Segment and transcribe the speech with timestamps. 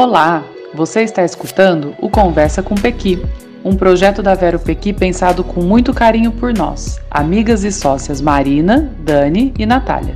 [0.00, 3.20] Olá, você está escutando o Conversa com Pequi,
[3.64, 8.92] um projeto da Vero Pequi pensado com muito carinho por nós, amigas e sócias Marina,
[9.00, 10.14] Dani e Natália.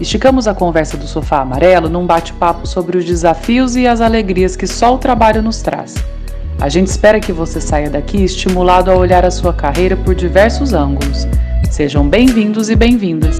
[0.00, 4.66] Esticamos a conversa do sofá amarelo num bate-papo sobre os desafios e as alegrias que
[4.66, 5.94] só o trabalho nos traz.
[6.58, 10.72] A gente espera que você saia daqui estimulado a olhar a sua carreira por diversos
[10.72, 11.28] ângulos.
[11.70, 13.36] Sejam bem-vindos e bem-vindas.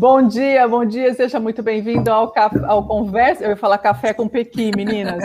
[0.00, 2.32] Bom dia, bom dia, seja muito bem-vindo ao,
[2.68, 3.42] ao Conversa.
[3.42, 5.24] Eu ia falar café com Pequi, meninas.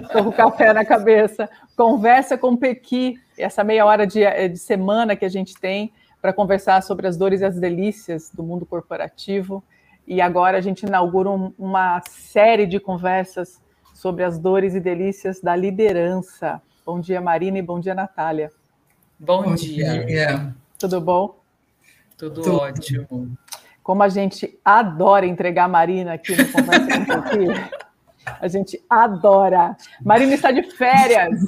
[0.00, 1.50] Estou com café na cabeça.
[1.76, 6.84] Conversa com Pequi, essa meia hora de, de semana que a gente tem para conversar
[6.84, 9.60] sobre as dores e as delícias do mundo corporativo.
[10.06, 13.60] E agora a gente inaugura um, uma série de conversas
[13.92, 16.62] sobre as dores e delícias da liderança.
[16.86, 18.52] Bom dia, Marina, e bom dia, Natália.
[19.18, 20.06] Bom, bom dia.
[20.06, 20.54] dia.
[20.78, 21.42] Tudo bom?
[22.16, 23.36] Tudo, Tudo ótimo.
[23.82, 27.82] Como a gente adora entregar a Marina aqui no Conversa com.
[28.40, 29.76] A gente adora.
[30.04, 31.40] Marina está de férias.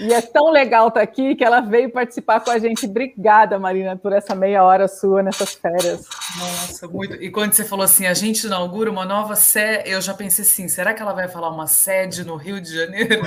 [0.00, 2.86] E é tão legal estar aqui que ela veio participar com a gente.
[2.86, 6.06] Obrigada, Marina, por essa meia hora sua nessas férias.
[6.38, 7.16] Nossa, muito.
[7.16, 10.68] E quando você falou assim, a gente inaugura uma nova sede, eu já pensei assim,
[10.68, 13.22] será que ela vai falar uma sede no Rio de Janeiro?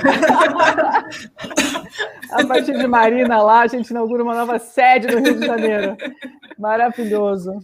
[2.32, 5.94] a partir de Marina lá, a gente inaugura uma nova sede no Rio de Janeiro.
[6.58, 7.60] Maravilhoso.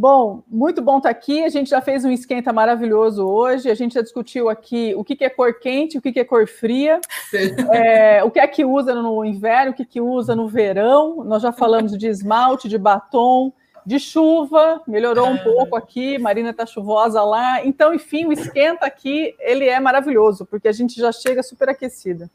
[0.00, 1.44] Bom, muito bom estar aqui.
[1.44, 3.70] A gente já fez um esquenta maravilhoso hoje.
[3.70, 6.98] A gente já discutiu aqui o que é cor quente, o que é cor fria,
[7.70, 11.22] é, o que é que usa no inverno, o que, que usa no verão.
[11.22, 13.52] Nós já falamos de esmalte, de batom,
[13.84, 16.16] de chuva, melhorou um pouco aqui.
[16.16, 17.62] Marina está chuvosa lá.
[17.62, 22.30] Então, enfim, o esquenta aqui ele é maravilhoso porque a gente já chega super aquecida.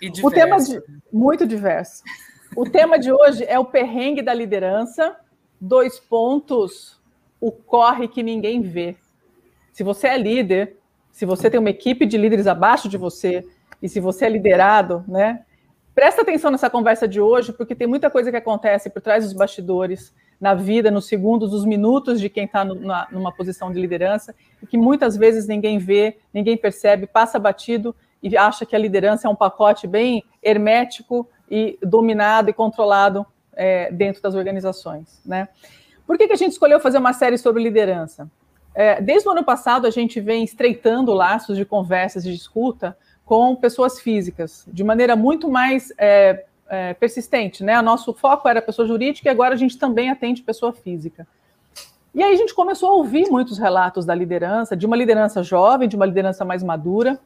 [0.00, 0.26] E diverso.
[0.26, 2.02] O tema de, muito diverso.
[2.56, 5.14] O tema de hoje é o perrengue da liderança.
[5.60, 6.98] Dois pontos
[7.40, 8.96] o corre que ninguém vê.
[9.72, 10.76] Se você é líder,
[11.10, 13.46] se você tem uma equipe de líderes abaixo de você,
[13.82, 15.42] e se você é liderado, né?
[15.94, 19.32] Presta atenção nessa conversa de hoje, porque tem muita coisa que acontece por trás dos
[19.32, 24.66] bastidores, na vida, nos segundos, nos minutos de quem está numa posição de liderança, e
[24.66, 29.30] que muitas vezes ninguém vê, ninguém percebe, passa batido e acha que a liderança é
[29.30, 35.48] um pacote bem hermético e dominado e controlado é, dentro das organizações, né?
[36.10, 38.28] Por que, que a gente escolheu fazer uma série sobre liderança?
[38.74, 42.98] É, desde o ano passado, a gente vem estreitando laços de conversas e de escuta
[43.24, 47.62] com pessoas físicas, de maneira muito mais é, é, persistente.
[47.62, 47.78] Né?
[47.78, 51.28] O nosso foco era pessoa jurídica e agora a gente também atende pessoa física.
[52.12, 55.88] E aí a gente começou a ouvir muitos relatos da liderança, de uma liderança jovem,
[55.88, 57.20] de uma liderança mais madura,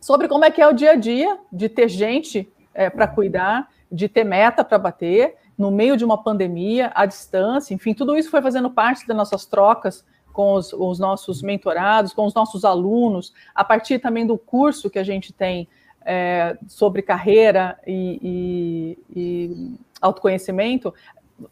[0.00, 3.68] sobre como é que é o dia a dia de ter gente é, para cuidar,
[3.90, 8.30] de ter meta para bater, no meio de uma pandemia, à distância, enfim, tudo isso
[8.30, 13.34] foi fazendo parte das nossas trocas com os, os, nossos mentorados, com os nossos alunos,
[13.54, 15.68] a partir também do curso que a gente tem
[16.02, 20.94] é, sobre carreira e, e, e, autoconhecimento,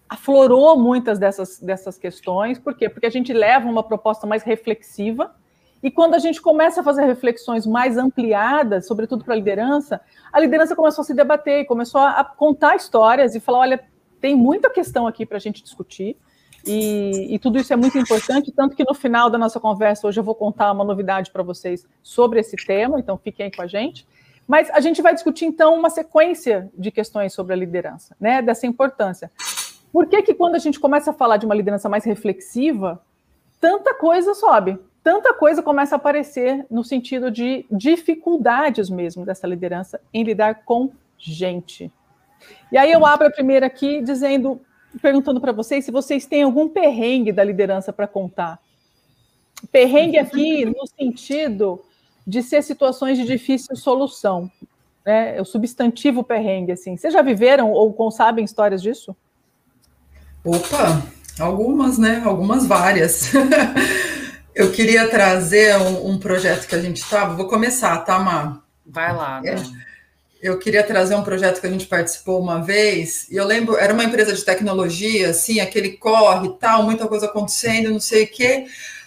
[0.09, 2.89] aflorou muitas dessas, dessas questões, por quê?
[2.89, 5.35] Porque a gente leva uma proposta mais reflexiva,
[5.83, 10.01] e quando a gente começa a fazer reflexões mais ampliadas, sobretudo para a liderança,
[10.33, 13.85] a liderança começou a se debater, começou a contar histórias e falar: olha,
[14.21, 16.17] tem muita questão aqui para a gente discutir.
[16.67, 20.19] E, e, tudo isso é muito importante, tanto que no final da nossa conversa hoje
[20.19, 23.67] eu vou contar uma novidade para vocês sobre esse tema, então fiquem aí com a
[23.67, 24.07] gente.
[24.47, 28.43] Mas a gente vai discutir então uma sequência de questões sobre a liderança, né?
[28.43, 29.31] Dessa importância.
[29.93, 33.01] Por que que quando a gente começa a falar de uma liderança mais reflexiva,
[33.61, 40.01] tanta coisa sobe, tanta coisa começa a aparecer no sentido de dificuldades mesmo dessa liderança
[40.13, 41.93] em lidar com gente,
[42.71, 44.61] e aí eu abro a primeira aqui dizendo,
[45.01, 48.59] perguntando para vocês se vocês têm algum perrengue da liderança para contar.
[49.73, 51.83] Perrengue aqui no sentido
[52.27, 54.51] de ser situações de difícil solução.
[55.05, 55.41] Né?
[55.41, 56.97] O substantivo perrengue, assim.
[56.97, 59.17] Vocês já viveram ou sabem histórias disso?
[60.45, 61.03] Opa,
[61.41, 62.23] algumas, né?
[62.25, 63.33] Algumas várias.
[64.55, 67.35] Eu queria trazer um, um projeto que a gente estava.
[67.35, 68.61] Vou começar, tá, Má?
[68.85, 69.41] Vai lá.
[69.41, 69.55] Né?
[69.55, 69.88] É
[70.41, 73.93] eu queria trazer um projeto que a gente participou uma vez, e eu lembro, era
[73.93, 78.67] uma empresa de tecnologia, assim, aquele corre tal, muita coisa acontecendo, não sei o quê.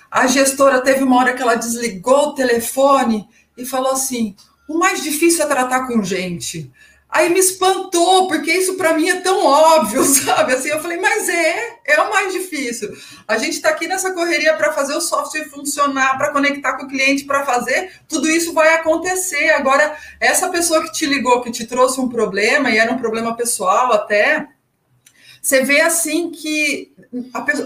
[0.09, 4.35] A gestora teve uma hora que ela desligou o telefone e falou assim:
[4.67, 6.69] o mais difícil é tratar com gente.
[7.11, 10.53] Aí me espantou, porque isso para mim é tão óbvio, sabe?
[10.53, 12.89] Assim, eu falei, mas é, é o mais difícil.
[13.27, 16.87] A gente está aqui nessa correria para fazer o software funcionar, para conectar com o
[16.87, 19.49] cliente, para fazer, tudo isso vai acontecer.
[19.49, 23.35] Agora, essa pessoa que te ligou, que te trouxe um problema, e era um problema
[23.35, 24.47] pessoal até,
[25.41, 26.93] Você vê assim que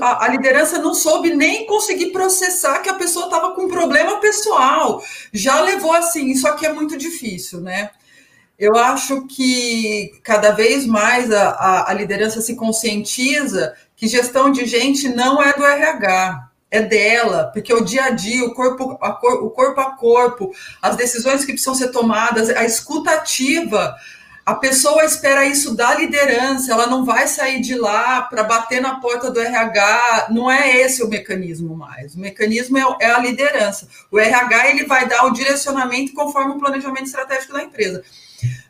[0.01, 4.19] a, a, liderança não soube nem conseguir processar que a pessoa estava com um problema
[4.19, 5.03] pessoal.
[5.31, 7.91] Já levou assim, isso aqui é muito difícil, né?
[8.57, 14.65] Eu acho que cada vez mais a, a, a liderança se conscientiza que gestão de
[14.65, 19.13] gente não é do RH, é dela, porque o dia a dia, o corpo a,
[19.13, 23.95] cor, o corpo a corpo, as decisões que precisam ser tomadas, a escutativa
[24.45, 28.99] a pessoa espera isso da liderança, ela não vai sair de lá para bater na
[28.99, 32.13] porta do RH, não é esse o mecanismo mais.
[32.13, 33.87] O mecanismo é, é, a liderança.
[34.11, 38.03] O RH ele vai dar o direcionamento conforme o planejamento estratégico da empresa.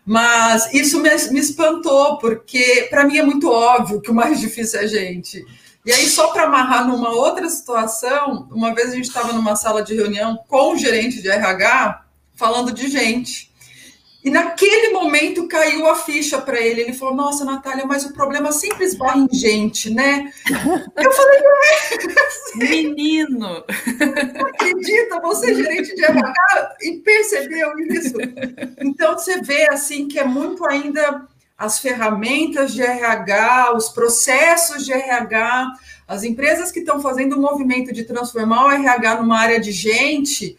[0.06, 4.80] Mas isso me, me espantou, porque para mim é muito óbvio que o mais difícil
[4.80, 5.46] é a gente.
[5.86, 9.84] E aí, só para amarrar numa outra situação, uma vez a gente estava numa sala
[9.84, 13.54] de reunião com o gerente de RH, falando de gente.
[14.26, 16.82] E naquele momento caiu a ficha para ele.
[16.82, 20.34] Ele falou: Nossa, Natália, mas o problema sempre esbarra em gente, né?
[20.98, 22.66] Eu falei: é.
[22.68, 23.64] Menino!
[24.34, 28.16] Não acredita, você, gerente de RH, e percebeu isso?
[28.82, 34.92] Então, você vê assim que é muito ainda as ferramentas de RH, os processos de
[34.92, 35.72] RH,
[36.08, 40.58] as empresas que estão fazendo o movimento de transformar o RH numa área de gente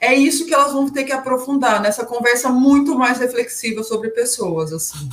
[0.00, 4.72] é isso que elas vão ter que aprofundar nessa conversa muito mais reflexiva sobre pessoas,
[4.72, 5.08] assim.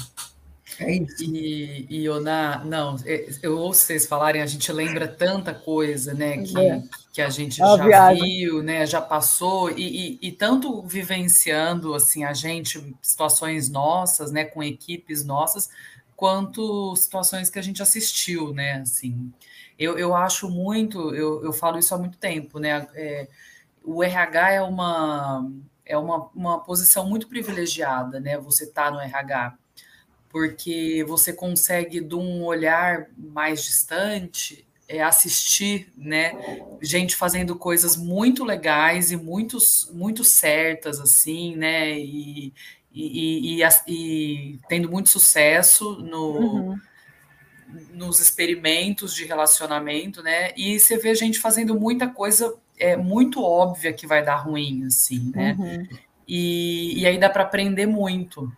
[0.80, 1.24] É isso.
[1.24, 6.38] E, e Ona, não, é, eu ouço vocês falarem, a gente lembra tanta coisa, né,
[6.38, 6.84] que, é.
[7.12, 8.24] que a gente a já viagem.
[8.24, 14.46] viu, né, já passou, e, e, e, tanto vivenciando, assim, a gente, situações nossas, né,
[14.46, 15.70] com equipes nossas,
[16.16, 19.32] quanto situações que a gente assistiu, né, assim.
[19.80, 23.28] Eu, eu acho muito, eu, eu falo isso há muito tempo, né, é,
[23.88, 25.50] o RH é uma
[25.86, 28.38] é uma, uma posição muito privilegiada, né?
[28.40, 29.58] Você está no RH,
[30.28, 36.34] porque você consegue, de um olhar mais distante, é, assistir, né?
[36.82, 39.58] Gente fazendo coisas muito legais e muito,
[39.94, 41.98] muito certas, assim, né?
[41.98, 42.54] E,
[42.92, 46.80] e, e, e, e tendo muito sucesso no, uhum.
[47.94, 50.52] nos experimentos de relacionamento, né?
[50.58, 55.32] E você vê gente fazendo muita coisa é muito óbvia que vai dar ruim, assim,
[55.34, 55.56] né?
[55.58, 55.88] Uhum.
[56.28, 58.52] E, e aí dá para aprender muito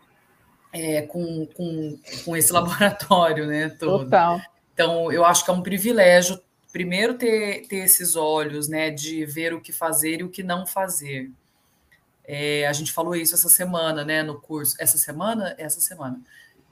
[0.74, 3.69] é, com, com, com esse laboratório, né?
[3.69, 4.06] Todo.
[4.06, 4.42] Total.
[4.74, 6.39] Então, eu acho que é um privilégio,
[6.71, 8.89] primeiro, ter, ter esses olhos, né?
[8.89, 11.30] De ver o que fazer e o que não fazer.
[12.25, 14.24] É, a gente falou isso essa semana, né?
[14.24, 14.75] No curso.
[14.80, 15.56] Essa semana?
[15.57, 16.19] Essa semana.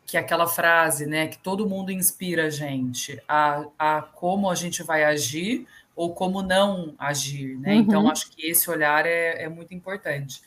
[0.06, 1.28] Que é aquela frase, né?
[1.28, 5.68] Que todo mundo inspira a gente a, a como a gente vai agir
[5.98, 7.74] ou como não agir, né?
[7.74, 7.80] Uhum.
[7.82, 10.44] Então, acho que esse olhar é, é muito importante.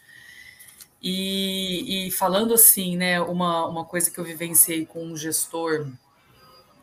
[1.02, 5.91] E, e, falando assim, né, uma, uma coisa que eu vivenciei com um gestor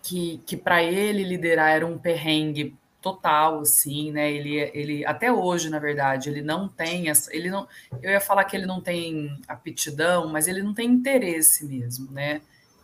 [0.04, 4.30] que, que para ele liderar era um perrengue total, assim, né?
[4.30, 7.66] Ele, ele até hoje, na verdade, ele não tem essa, ele não,
[8.02, 12.42] eu ia falar que ele não tem aptidão, mas ele não tem interesse mesmo, né?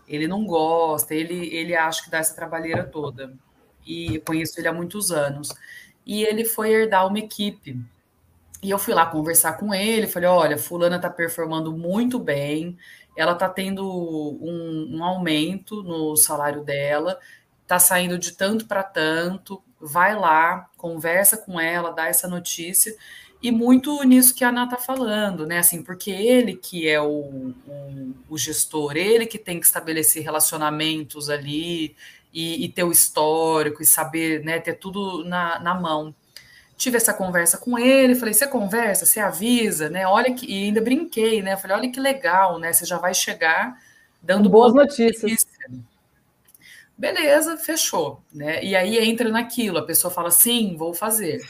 [0.08, 3.34] Ele não gosta, ele, ele acha que dá essa trabalheira toda
[3.86, 5.50] e conheço ele há muitos anos.
[6.06, 7.80] E ele foi herdar uma equipe.
[8.62, 12.78] E eu fui lá conversar com ele, falei: olha, fulana está performando muito bem,
[13.16, 17.20] ela está tendo um, um, aumento no salário dela,
[17.62, 22.96] está saindo de tanto para tanto, vai lá, conversa com ela, dá essa notícia.
[23.42, 25.58] E muito nisso que a Ana está falando, né?
[25.58, 31.30] Assim, porque ele que é o, o, o gestor, ele que tem que estabelecer relacionamentos
[31.30, 31.94] ali,
[32.34, 36.14] e, e, ter o histórico e saber, né, ter tudo na, na mão.
[36.76, 40.08] Tive essa conversa com ele, falei, você conversa, você avisa, né?
[40.08, 40.46] Olha que.
[40.48, 41.56] E ainda brinquei, né?
[41.56, 42.74] Falei, olha que legal, né?
[42.74, 43.80] Você já vai chegar
[44.22, 45.22] dando boas notícias.
[45.22, 45.84] notícias.
[46.98, 48.24] Beleza, fechou.
[48.34, 48.64] Né?
[48.64, 51.42] E aí entra naquilo, a pessoa fala, sim, vou fazer.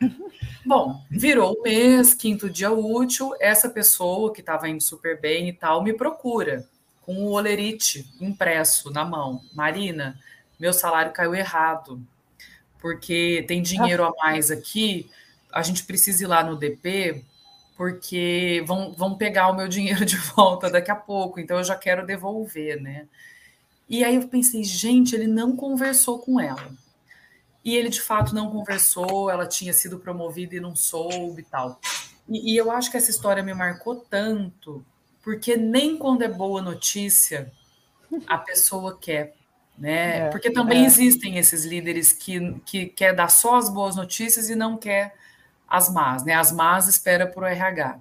[0.66, 5.52] Bom, virou o mês, quinto dia útil, essa pessoa que estava indo super bem e
[5.52, 6.68] tal me procura
[7.06, 9.40] com o olerite impresso na mão.
[9.54, 10.18] Marina,
[10.58, 12.04] meu salário caiu errado,
[12.80, 15.08] porque tem dinheiro a mais aqui,
[15.52, 17.24] a gente precisa ir lá no DP,
[17.76, 21.76] porque vão, vão pegar o meu dinheiro de volta daqui a pouco, então eu já
[21.76, 23.06] quero devolver, né?
[23.88, 26.72] E aí eu pensei, gente, ele não conversou com ela.
[27.64, 31.80] E ele de fato não conversou, ela tinha sido promovida e não soube e tal.
[32.28, 34.84] E, e eu acho que essa história me marcou tanto,
[35.26, 37.50] porque nem quando é boa notícia
[38.28, 39.34] a pessoa quer,
[39.76, 40.18] né?
[40.18, 40.86] É, porque também é.
[40.86, 45.16] existem esses líderes que, que quer dar só as boas notícias e não quer
[45.68, 46.32] as más, né?
[46.32, 47.98] As más espera por RH.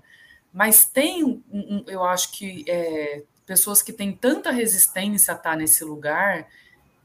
[0.53, 5.57] Mas tem, um, um, eu acho que é, pessoas que têm tanta resistência a estar
[5.57, 6.47] nesse lugar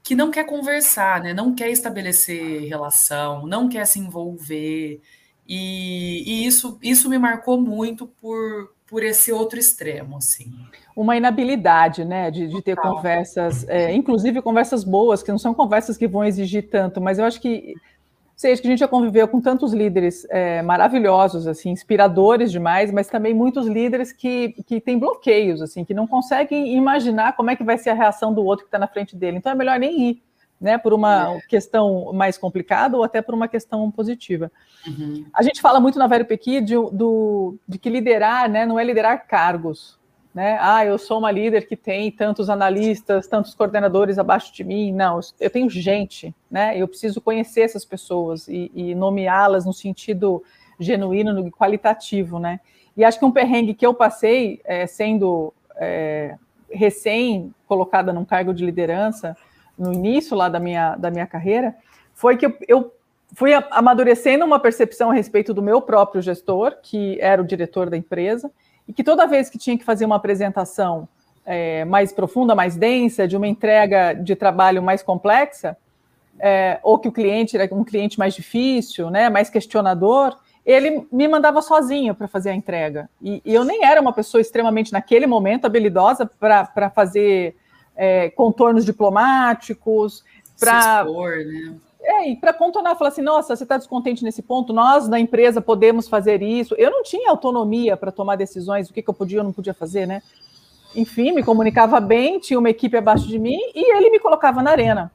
[0.03, 1.33] que não quer conversar, né?
[1.33, 5.01] Não quer estabelecer relação, não quer se envolver.
[5.49, 10.53] E, e isso, isso me marcou muito por, por esse outro extremo, assim.
[10.97, 15.97] Uma inabilidade, né, de, de ter conversas, é, inclusive conversas boas, que não são conversas
[15.97, 17.75] que vão exigir tanto, mas eu acho que
[18.35, 23.07] sei que a gente já conviveu com tantos líderes é, maravilhosos, assim, inspiradores demais, mas
[23.07, 27.63] também muitos líderes que, que têm bloqueios, assim, que não conseguem imaginar como é que
[27.63, 29.37] vai ser a reação do outro que está na frente dele.
[29.37, 30.23] Então é melhor nem ir,
[30.61, 31.41] né, por uma é.
[31.49, 34.53] questão mais complicada ou até por uma questão positiva.
[34.87, 35.25] Uhum.
[35.33, 38.85] A gente fala muito na Velho Pequi de, do, de que liderar, né, não é
[38.85, 39.99] liderar cargos,
[40.33, 40.59] né?
[40.61, 44.93] Ah, eu sou uma líder que tem tantos analistas, tantos coordenadores abaixo de mim.
[44.93, 46.79] Não, eu tenho gente, né?
[46.79, 50.43] Eu preciso conhecer essas pessoas e, e nomeá-las no sentido
[50.79, 52.61] genuíno, no qualitativo, né?
[52.97, 56.37] E acho que um perrengue que eu passei, é, sendo é,
[56.71, 59.37] recém colocada num cargo de liderança,
[59.81, 61.75] no início lá da minha, da minha carreira,
[62.13, 62.93] foi que eu, eu
[63.35, 67.97] fui amadurecendo uma percepção a respeito do meu próprio gestor, que era o diretor da
[67.97, 68.51] empresa,
[68.87, 71.09] e que toda vez que tinha que fazer uma apresentação
[71.47, 75.77] é, mais profunda, mais densa, de uma entrega de trabalho mais complexa,
[76.39, 81.27] é, ou que o cliente era um cliente mais difícil, né, mais questionador, ele me
[81.27, 83.09] mandava sozinho para fazer a entrega.
[83.21, 87.57] E, e, eu nem era uma pessoa extremamente, naquele momento, habilidosa para fazer
[88.01, 90.25] é, contornos diplomáticos,
[90.59, 91.05] para.
[91.05, 91.75] Né?
[92.03, 95.61] É, e para contornar, falar assim, nossa, você está descontente nesse ponto, nós na empresa
[95.61, 96.75] podemos fazer isso.
[96.79, 99.75] Eu não tinha autonomia para tomar decisões, o que, que eu podia ou não podia
[99.75, 100.23] fazer, né?
[100.97, 104.71] Enfim, me comunicava bem, tinha uma equipe abaixo de mim e ele me colocava na
[104.71, 105.13] arena,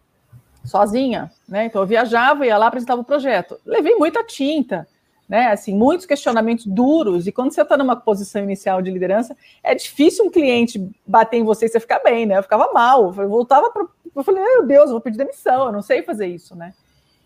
[0.64, 1.66] sozinha, né?
[1.66, 3.60] Então eu viajava, ia lá, apresentava o projeto.
[3.66, 4.88] Levei muita tinta,
[5.28, 5.48] né?
[5.48, 7.28] Assim, muitos questionamentos duros.
[7.28, 11.44] E quando você está numa posição inicial de liderança, é difícil um cliente bater em
[11.44, 12.38] você e você ficar bem, né?
[12.38, 15.72] Eu ficava mal, eu voltava para eu falei, meu Deus, eu vou pedir demissão, eu
[15.74, 16.74] não sei fazer isso, né?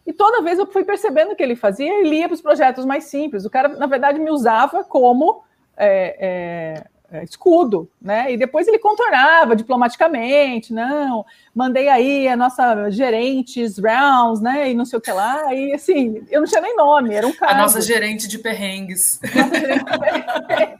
[0.08, 2.84] E toda vez eu fui percebendo o que ele fazia, ele ia para os projetos
[2.84, 3.46] mais simples.
[3.46, 5.44] O cara, na verdade, me usava como
[5.77, 6.88] é, é,
[7.24, 8.32] escudo, né?
[8.32, 14.72] E depois ele contornava diplomaticamente, não, mandei aí a nossa gerentes rounds, né?
[14.72, 17.34] E não sei o que lá, e assim, eu não tinha nem nome, era um
[17.34, 17.54] cara.
[17.54, 19.20] A nossa gerente de perrengues.
[19.25, 20.80] Gerente de perrengues.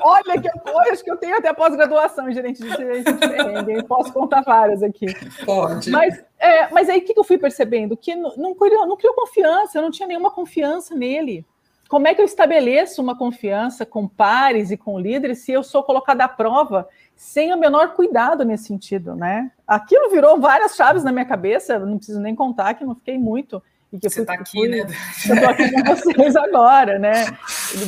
[0.00, 3.82] Olha, que eu, acho que eu tenho até pós-graduação em gerente de, gerente de perrengue,
[3.84, 5.06] posso contar várias aqui.
[5.44, 5.90] Pode.
[5.90, 7.96] Mas, é, mas aí o que eu fui percebendo?
[7.96, 11.46] Que não, não, criou, não criou confiança, eu não tinha nenhuma confiança nele
[11.92, 15.82] como é que eu estabeleço uma confiança com pares e com líderes se eu sou
[15.82, 19.50] colocada à prova sem o menor cuidado nesse sentido, né?
[19.68, 23.62] Aquilo virou várias chaves na minha cabeça, não preciso nem contar que não fiquei muito.
[23.92, 24.86] E que Você está aqui, fui, né?
[25.28, 27.26] Eu estou aqui com vocês agora, né?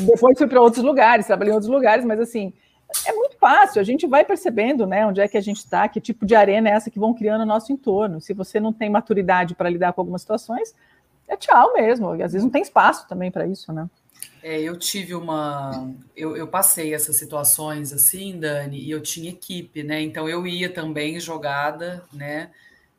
[0.04, 2.52] Depois fui para outros lugares, trabalhei em outros lugares, mas assim,
[3.06, 5.98] é muito fácil, a gente vai percebendo, né, onde é que a gente está, que
[5.98, 8.20] tipo de arena é essa que vão criando no nosso entorno.
[8.20, 10.74] Se você não tem maturidade para lidar com algumas situações,
[11.28, 12.16] é tchau mesmo.
[12.16, 13.88] E às vezes não tem espaço também para isso, né?
[14.42, 15.90] É, eu tive uma.
[16.14, 20.02] Eu, eu, passei essas situações assim, Dani, e eu tinha equipe, né?
[20.02, 22.50] Então eu ia também jogada, né?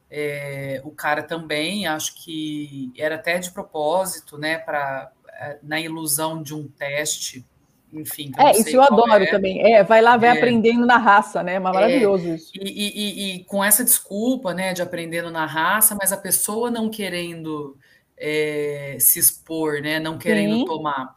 [0.09, 4.57] É, o cara também, acho que era até de propósito, né?
[4.57, 7.45] Para é, na ilusão de um teste,
[7.93, 8.31] enfim.
[8.39, 9.29] É, isso eu adoro é.
[9.29, 9.71] também.
[9.71, 10.31] É, vai lá, vai é.
[10.31, 11.55] aprendendo na raça, né?
[11.55, 12.51] É maravilhoso isso.
[12.55, 16.89] E, e, e, com essa desculpa, né, de aprendendo na raça, mas a pessoa não
[16.89, 17.77] querendo
[18.17, 19.99] é, se expor, né?
[19.99, 20.65] Não querendo Sim.
[20.65, 21.15] tomar.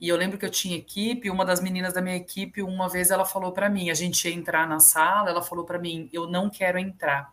[0.00, 3.10] E eu lembro que eu tinha equipe, uma das meninas da minha equipe, uma vez
[3.10, 6.26] ela falou para mim, a gente ia entrar na sala, ela falou para mim, eu
[6.26, 7.32] não quero entrar.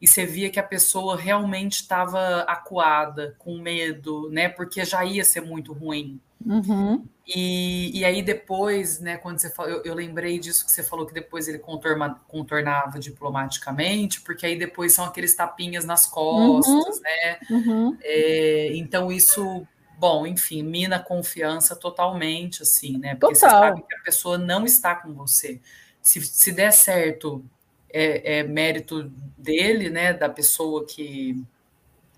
[0.00, 4.48] E você via que a pessoa realmente estava acuada, com medo, né?
[4.48, 6.20] Porque já ia ser muito ruim.
[6.44, 7.06] Uhum.
[7.26, 11.06] E, e aí depois, né, quando você falou, eu, eu, lembrei disso que você falou
[11.06, 17.02] que depois ele contorna, contornava diplomaticamente, porque aí depois são aqueles tapinhas nas costas, uhum.
[17.02, 17.38] né?
[17.50, 17.98] Uhum.
[18.02, 19.66] É, então isso,
[19.98, 23.14] bom, enfim, mina a confiança totalmente, assim, né?
[23.14, 23.50] Porque Total.
[23.50, 25.60] você sabe que a pessoa não está com você.
[26.02, 27.44] Se, se der certo,
[27.92, 30.12] é, é mérito dele, né?
[30.12, 31.42] Da pessoa que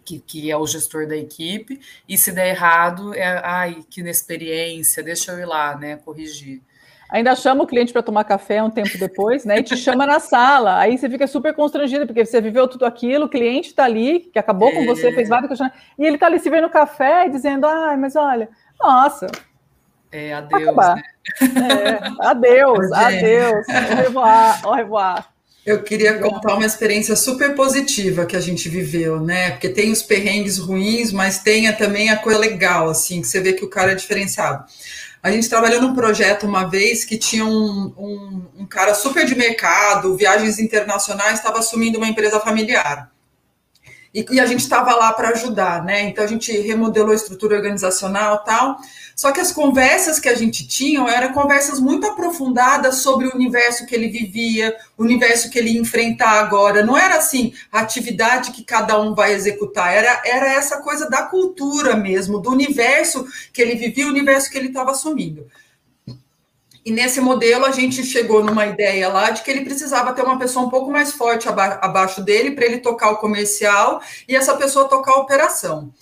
[0.05, 5.03] que, que, é o gestor da equipe, e se der errado, é ai, que inexperiência,
[5.03, 6.61] deixa eu ir lá, né, corrigir.
[7.09, 9.59] Ainda chama o cliente para tomar café um tempo depois, né?
[9.59, 10.79] E te chama na sala.
[10.79, 14.39] Aí você fica super constrangido, porque você viveu tudo aquilo, o cliente está ali, que
[14.39, 14.73] acabou é.
[14.73, 17.67] com você, fez vários questionamentos, e ele está ali se vendo no café e dizendo,
[17.67, 18.49] ai, mas olha,
[18.81, 19.27] nossa.
[20.11, 20.75] É, adeus.
[20.75, 21.03] Né?
[21.43, 23.67] É, adeus, adeus.
[23.69, 25.32] Au revoir, au revoir.
[25.65, 29.53] Eu queria contar uma experiência super positiva que a gente viveu, né?
[29.53, 33.53] Porque tem os perrengues ruins, mas tem também a coisa legal, assim, que você vê
[33.53, 34.65] que o cara é diferenciado.
[35.23, 39.37] A gente trabalhou num projeto uma vez que tinha um, um, um cara super de
[39.37, 43.12] mercado, viagens internacionais, estava assumindo uma empresa familiar.
[44.15, 46.03] E, e a gente estava lá para ajudar, né?
[46.03, 48.77] Então a gente remodelou a estrutura organizacional tal.
[49.17, 53.87] Só que as conversas que a gente tinha eram conversas muito aprofundadas sobre o universo
[53.87, 56.85] que ele vivia, o universo que ele ia enfrentar agora.
[56.85, 61.23] Não era assim a atividade que cada um vai executar, era, era essa coisa da
[61.23, 65.47] cultura mesmo, do universo que ele vivia, o universo que ele estava assumindo.
[66.85, 70.39] E nesse modelo a gente chegou numa ideia lá de que ele precisava ter uma
[70.39, 74.57] pessoa um pouco mais forte aba abaixo dele para ele tocar o comercial e essa
[74.57, 75.93] pessoa tocar a operação.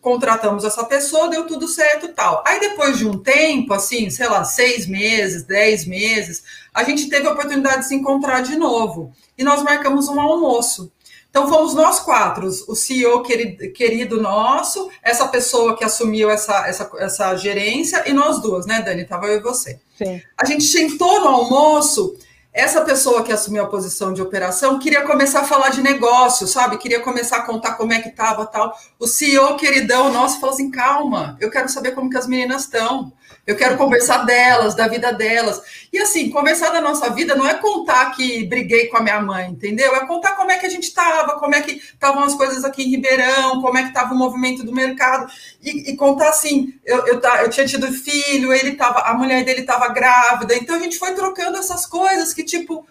[0.00, 2.42] Contratamos essa pessoa, deu tudo certo tal.
[2.44, 6.42] Aí depois de um tempo, assim, sei lá, seis meses, dez meses,
[6.74, 9.12] a gente teve a oportunidade de se encontrar de novo.
[9.38, 10.92] E nós marcamos um almoço.
[11.36, 17.36] Então, fomos nós quatro, o CEO querido, nosso, essa pessoa que assumiu essa, essa, essa
[17.36, 19.04] gerência, e nós duas, né, Dani?
[19.04, 19.78] Tava eu e você.
[19.98, 20.22] Sim.
[20.34, 22.16] A gente sentou no almoço
[22.56, 26.78] essa pessoa que assumiu a posição de operação queria começar a falar de negócio, sabe?
[26.78, 28.74] Queria começar a contar como é que estava tal.
[28.98, 33.12] O CEO queridão nosso falou assim: calma, eu quero saber como que as meninas estão.
[33.46, 35.62] Eu quero conversar delas, da vida delas.
[35.92, 39.48] E assim, conversar da nossa vida não é contar que briguei com a minha mãe,
[39.48, 39.94] entendeu?
[39.94, 42.82] É contar como é que a gente estava, como é que estavam as coisas aqui
[42.82, 45.30] em Ribeirão, como é que estava o movimento do mercado.
[45.62, 49.60] E, e contar assim, eu, eu, eu, tinha tido filho, ele tava, a mulher dele
[49.60, 50.56] estava grávida.
[50.56, 52.86] Então a gente foi trocando essas coisas que, tipo,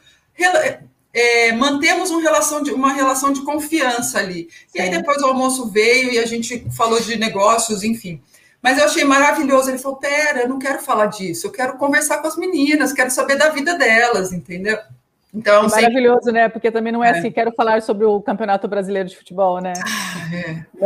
[1.16, 4.50] é, mantemos uma relação, de, uma relação de confiança ali.
[4.76, 8.22] E aí depois o almoço veio e a gente falou de negócios, enfim.
[8.62, 9.70] Mas eu achei maravilhoso.
[9.70, 13.10] Ele falou: Pera, eu não quero falar disso, eu quero conversar com as meninas, quero
[13.10, 14.78] saber da vida delas, entendeu?
[15.36, 16.48] Então, é maravilhoso, né?
[16.48, 19.74] Porque também não é, é, assim, quero falar sobre o Campeonato Brasileiro de Futebol, né?
[19.86, 20.36] Ah,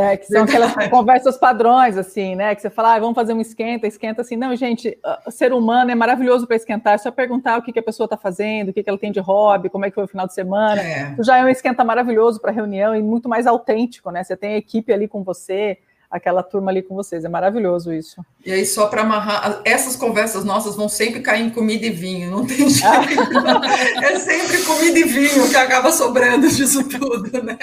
[0.01, 0.13] é.
[0.13, 2.55] é que são aquelas conversas padrões, assim, né?
[2.55, 4.35] Que você fala, ah, vamos fazer um esquenta, esquenta assim.
[4.35, 7.79] Não, gente, o ser humano é maravilhoso para esquentar, é só perguntar o que, que
[7.79, 10.05] a pessoa está fazendo, o que, que ela tem de hobby, como é que foi
[10.05, 10.81] o final de semana.
[10.81, 11.15] É.
[11.19, 14.23] Já é um esquenta maravilhoso para reunião e muito mais autêntico, né?
[14.23, 15.77] Você tem a equipe ali com você,
[16.09, 17.23] aquela turma ali com vocês.
[17.23, 18.21] É maravilhoso isso.
[18.45, 22.31] E aí, só para amarrar, essas conversas nossas vão sempre cair em comida e vinho,
[22.31, 22.87] não tem jeito.
[22.87, 24.01] Ah.
[24.03, 27.57] é sempre comida e vinho que acaba sobrando disso tudo, né?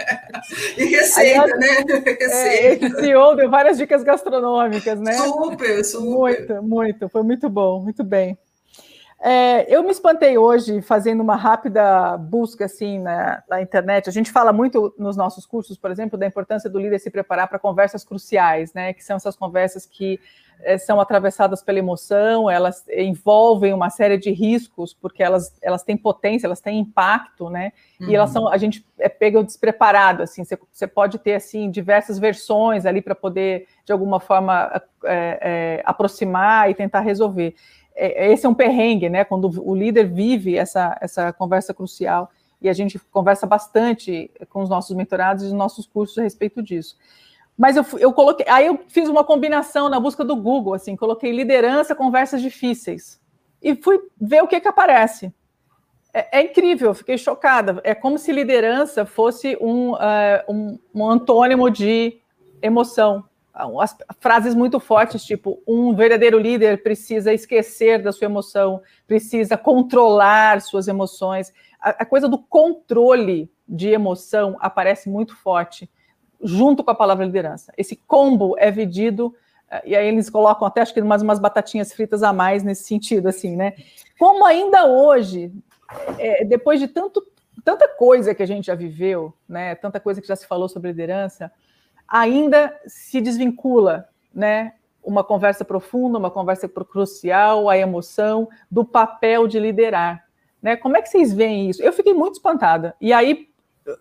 [0.77, 1.85] E receita, aí, né?
[2.19, 2.87] Receita.
[2.87, 5.15] É, esse CEO deu várias dicas gastronômicas, né?
[5.15, 6.07] Super, super.
[6.07, 7.09] Muito, muito.
[7.09, 8.39] Foi muito bom, muito bem.
[9.19, 14.09] É, eu me espantei hoje fazendo uma rápida busca assim na, na, internet.
[14.09, 17.49] A gente fala muito nos nossos cursos, por exemplo, da importância do líder se preparar
[17.49, 18.93] para conversas cruciais, né?
[18.93, 20.21] Que são essas conversas que
[20.61, 25.97] é, são atravessadas pela emoção, elas envolvem uma série de riscos, porque elas, elas têm
[25.97, 27.73] potência, elas têm impacto, né?
[28.01, 28.11] Uhum.
[28.11, 32.19] E elas são, a gente é pega despreparado, assim, você, você pode ter assim diversas
[32.19, 34.71] versões ali para poder de alguma forma
[35.05, 37.55] é, é, aproximar e tentar resolver.
[37.97, 39.25] É, esse é um perrengue, né?
[39.25, 42.31] Quando o líder vive essa, essa conversa crucial
[42.61, 46.63] e a gente conversa bastante com os nossos mentorados e os nossos cursos a respeito
[46.63, 46.97] disso.
[47.57, 51.33] Mas eu, eu coloquei, aí eu fiz uma combinação na busca do Google, assim, coloquei
[51.33, 53.19] liderança, conversas difíceis
[53.63, 55.33] e fui ver o que que aparece.
[56.13, 57.81] É, é incrível, fiquei chocada.
[57.83, 59.99] É como se liderança fosse um, uh,
[60.49, 62.19] um, um antônimo de
[62.61, 63.25] emoção,
[63.81, 70.61] as frases muito fortes, tipo, um verdadeiro líder precisa esquecer da sua emoção, precisa controlar
[70.61, 71.53] suas emoções.
[71.81, 75.91] A, a, coisa do controle de emoção aparece muito forte,
[76.43, 77.73] junto com a palavra liderança.
[77.79, 79.35] Esse combo é vendido,
[79.71, 82.85] eh, e aí eles colocam até, acho que umas, umas batatinhas fritas a mais nesse
[82.85, 83.73] sentido, assim, né?
[84.19, 85.51] Como ainda hoje,
[86.19, 87.27] é, depois de tanto,
[87.65, 89.75] tanta coisa que a gente já viveu, né?
[89.77, 91.51] Tanta coisa que já se falou sobre liderança,
[92.09, 94.73] ainda se desvincula, né?
[95.03, 100.25] Uma conversa profunda, uma conversa crucial, a emoção do papel de liderar,
[100.61, 100.77] né?
[100.77, 101.83] Como é que vocês veem isso?
[101.83, 102.95] Eu fiquei muito espantada.
[103.01, 103.49] E aí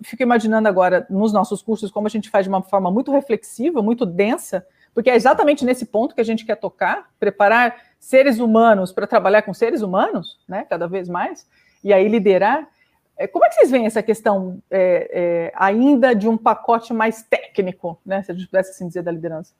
[0.03, 3.81] fico imaginando agora nos nossos cursos como a gente faz de uma forma muito reflexiva,
[3.81, 8.91] muito densa, porque é exatamente nesse ponto que a gente quer tocar, preparar seres humanos
[8.91, 10.65] para trabalhar com seres humanos, né?
[10.69, 11.47] Cada vez mais,
[11.83, 12.67] e aí liderar.
[13.17, 17.23] É, como é que vocês veem essa questão é, é, ainda de um pacote mais
[17.23, 18.21] técnico, né?
[18.23, 19.53] Se a gente pudesse assim dizer da liderança.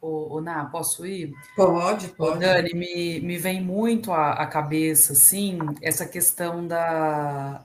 [0.00, 1.32] Ô, Ná, posso ir?
[1.54, 2.40] Pode, pode.
[2.40, 7.62] Dani, me, me vem muito à, à cabeça, assim, essa questão da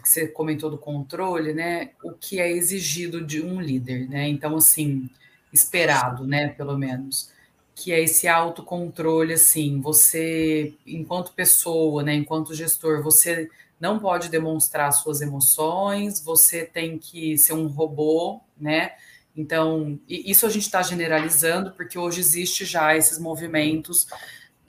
[0.00, 1.90] que você comentou do controle, né?
[2.04, 4.28] O que é exigido de um líder, né?
[4.28, 5.10] Então, assim,
[5.52, 6.48] esperado, né?
[6.48, 7.32] Pelo menos
[7.74, 13.50] que é esse autocontrole, assim, você, enquanto pessoa, né, enquanto gestor, você
[13.84, 18.92] não pode demonstrar suas emoções, você tem que ser um robô, né?
[19.36, 24.06] Então, isso a gente está generalizando, porque hoje existe já esses movimentos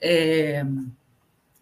[0.02, 0.62] é,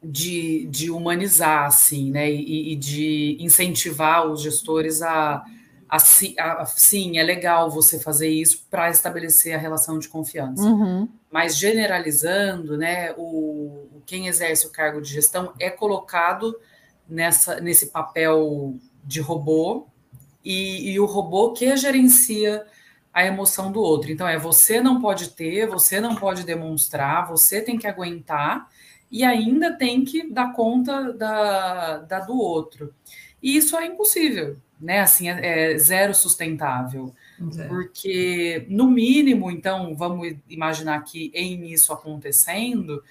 [0.02, 2.28] de, de humanizar, assim, né?
[2.28, 5.44] E, e, de incentivar os gestores a,
[5.88, 6.34] assim,
[6.74, 10.64] sim, é legal você fazer isso para estabelecer a relação de confiança.
[10.64, 11.08] Uhum.
[11.30, 16.58] Mas generalizando, né, o, quem exerce o cargo de gestão é colocado
[17.08, 19.86] nessa, nesse papel de robô
[20.44, 22.64] e, e o robô que gerencia
[23.12, 24.10] a emoção do outro.
[24.10, 28.68] Então, é você não pode ter, você não pode demonstrar, você tem que aguentar
[29.10, 32.92] e ainda tem que dar conta da, da do outro.
[33.40, 35.00] E isso é impossível, né?
[35.00, 37.14] Assim, é, é zero sustentável.
[37.56, 37.68] É.
[37.68, 43.02] Porque, no mínimo, então, vamos imaginar que em isso acontecendo,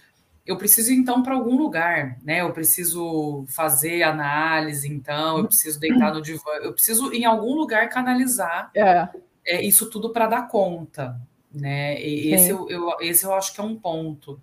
[0.45, 2.41] eu preciso então para algum lugar, né?
[2.41, 7.89] Eu preciso fazer análise, então, eu preciso deitar no divã, eu preciso em algum lugar
[7.89, 9.07] canalizar é
[9.45, 11.19] é, isso tudo para dar conta,
[11.53, 12.01] né?
[12.01, 14.39] E esse eu, eu, esse eu acho que é um ponto.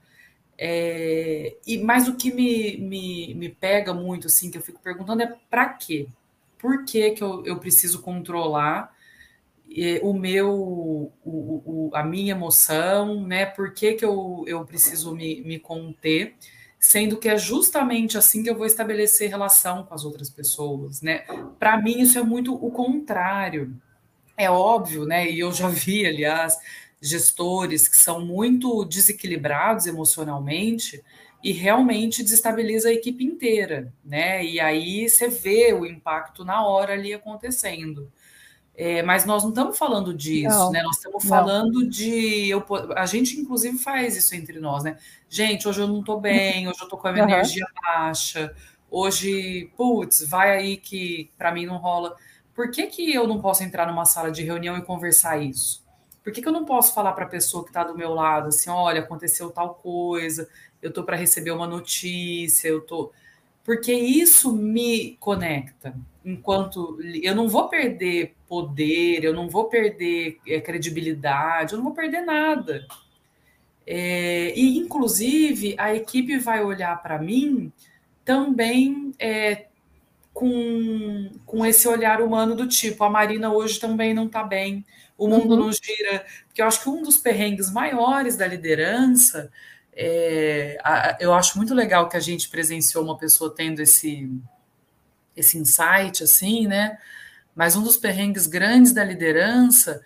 [0.56, 5.22] É, e mas o que me, me, me pega muito, assim, que eu fico perguntando
[5.22, 6.06] é para quê?
[6.58, 8.94] Por que, que eu, eu preciso controlar
[10.02, 13.46] o meu, o, o, a minha emoção, né?
[13.46, 16.34] Por que, que eu, eu preciso me, me conter?
[16.78, 21.24] Sendo que é justamente assim que eu vou estabelecer relação com as outras pessoas, né?
[21.58, 23.76] Para mim, isso é muito o contrário
[24.40, 25.30] é óbvio, né?
[25.30, 26.56] E eu já vi, aliás,
[27.00, 31.02] gestores que são muito desequilibrados emocionalmente
[31.42, 34.44] e realmente desestabiliza a equipe inteira, né?
[34.44, 38.10] E aí você vê o impacto na hora ali acontecendo.
[38.82, 40.82] É, mas nós não estamos falando disso, não, né?
[40.82, 42.48] Nós estamos falando de.
[42.48, 42.64] Eu,
[42.96, 44.96] a gente, inclusive, faz isso entre nós, né?
[45.28, 47.30] Gente, hoje eu não estou bem, hoje eu estou com a minha uhum.
[47.30, 48.56] energia baixa,
[48.90, 52.16] hoje, putz, vai aí que para mim não rola.
[52.54, 55.84] Por que, que eu não posso entrar numa sala de reunião e conversar isso?
[56.24, 58.48] Por que, que eu não posso falar para a pessoa que está do meu lado
[58.48, 60.48] assim, olha, aconteceu tal coisa,
[60.80, 63.12] eu estou para receber uma notícia, eu tô.
[63.70, 65.94] Porque isso me conecta.
[66.24, 71.94] Enquanto eu não vou perder poder, eu não vou perder é, credibilidade, eu não vou
[71.94, 72.84] perder nada.
[73.86, 77.72] É, e, inclusive, a equipe vai olhar para mim
[78.24, 79.66] também é,
[80.34, 84.84] com, com esse olhar humano do tipo, a Marina hoje também não está bem,
[85.16, 85.66] o mundo uhum.
[85.66, 86.26] não gira.
[86.48, 89.48] Porque eu acho que um dos perrengues maiores da liderança,
[90.02, 94.30] é, a, eu acho muito legal que a gente presenciou uma pessoa tendo esse,
[95.36, 96.98] esse insight, assim, né?
[97.54, 100.02] Mas um dos perrengues grandes da liderança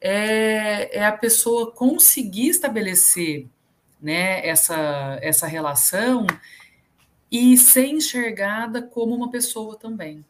[0.00, 3.46] é, é a pessoa conseguir estabelecer
[4.00, 6.26] né, essa, essa relação
[7.30, 10.24] e ser enxergada como uma pessoa também.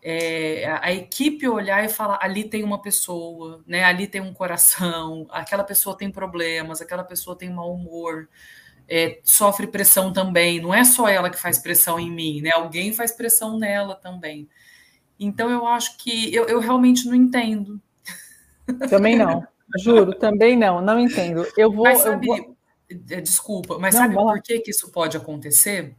[0.00, 3.84] É, a, equipe olhar e falar: ali tem uma pessoa, né?
[3.84, 8.28] ali tem um coração, aquela pessoa tem problemas, aquela pessoa tem mau humor.
[8.90, 10.60] É, sofre pressão também.
[10.60, 12.52] Não é só ela que faz pressão em mim, né?
[12.52, 14.48] Alguém faz pressão nela também.
[15.20, 17.80] Então eu acho que eu, eu realmente não entendo.
[18.88, 19.46] Também não,
[19.78, 21.46] juro, também não, não entendo.
[21.56, 21.84] Eu vou.
[21.84, 22.56] Mas sabe, eu vou...
[23.10, 25.94] É, desculpa, mas não, sabe por que, que isso pode acontecer?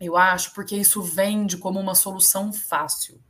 [0.00, 3.20] Eu acho porque isso vende como uma solução fácil.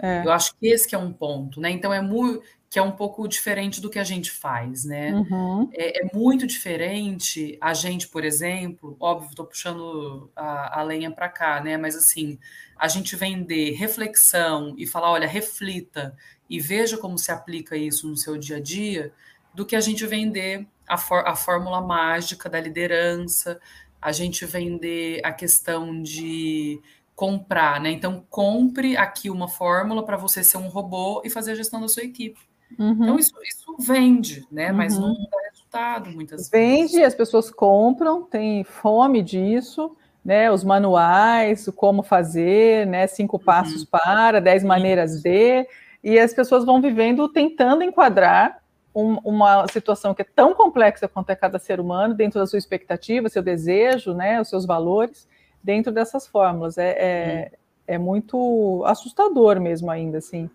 [0.00, 0.24] É.
[0.24, 1.70] Eu acho que esse que é um ponto, né?
[1.70, 5.12] Então é muito que é um pouco diferente do que a gente faz, né?
[5.14, 5.70] Uhum.
[5.72, 11.30] É, é, muito diferente a gente, por exemplo, óbvio, estou puxando a, a lenha para
[11.30, 11.78] cá, né?
[11.78, 12.38] Mas assim,
[12.76, 16.14] a gente vender reflexão e falar, olha, reflita
[16.48, 19.12] e veja como se aplica isso no seu dia a dia,
[19.54, 23.58] do que a gente vender a, for, a fórmula mágica da liderança,
[24.00, 26.80] a gente vender a questão de
[27.18, 27.90] comprar, né?
[27.90, 31.88] Então, compre aqui uma fórmula para você ser um robô e fazer a gestão da
[31.88, 32.38] sua equipe.
[32.78, 32.92] Uhum.
[32.92, 34.70] Então, isso, isso vende, né?
[34.70, 34.76] Uhum.
[34.76, 36.92] Mas não dá resultado muitas vende, vezes.
[36.92, 40.48] Vende, as pessoas compram, tem fome disso, né?
[40.48, 43.08] Os manuais, o como fazer, né?
[43.08, 43.42] Cinco uhum.
[43.42, 43.88] passos uhum.
[43.90, 45.66] para, dez maneiras de,
[46.04, 48.62] e as pessoas vão vivendo tentando enquadrar
[48.94, 52.60] um, uma situação que é tão complexa quanto é cada ser humano, dentro da sua
[52.60, 55.26] expectativa, seu desejo, né, os seus valores,
[55.62, 56.78] dentro dessas fórmulas.
[56.78, 57.52] É, é,
[57.86, 60.50] é muito assustador mesmo ainda, assim.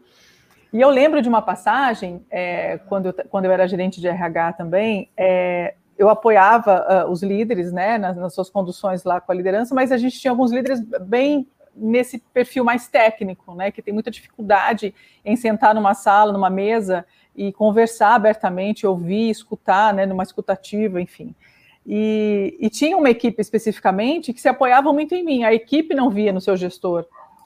[0.71, 4.53] E eu lembro de uma passagem, é, quando, eu, quando eu era gerente de RH
[4.53, 9.35] também, é, eu apoiava uh, os líderes, né, nas, nas, suas conduções lá com a
[9.35, 13.93] liderança, mas a gente tinha alguns líderes bem nesse perfil mais técnico, né, que tem
[13.93, 20.23] muita dificuldade em sentar numa sala, numa mesa e conversar abertamente, ouvir, escutar, né, numa
[20.23, 21.35] escutativa, enfim.
[21.85, 25.43] E, e, tinha uma equipe especificamente que se apoiava muito em mim.
[25.43, 27.05] A equipe não via no seu gestor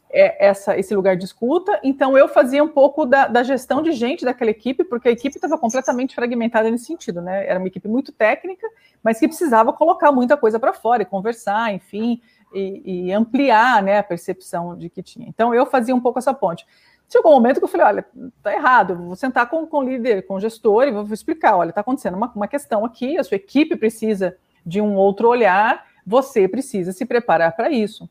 [0.10, 3.91] é, essa, esse lugar de escuta, então eu fazia um pouco da, da gestão de
[3.91, 7.47] gente daquela equipe, porque a equipe estava completamente fragmentada nesse sentido, né?
[7.47, 8.67] Era uma equipe muito técnica,
[9.04, 12.21] mas que precisava colocar muita coisa para fora e conversar, enfim,
[12.54, 15.28] e, e ampliar né, a percepção de que tinha.
[15.28, 16.65] Então eu fazia um pouco essa ponte.
[17.09, 18.05] Chegou um momento que eu falei, olha,
[18.43, 21.69] tá errado, vou sentar com, com o líder, com o gestor e vou explicar, olha,
[21.69, 26.47] está acontecendo uma, uma questão aqui, a sua equipe precisa de um outro olhar, você
[26.47, 28.09] precisa se preparar para isso.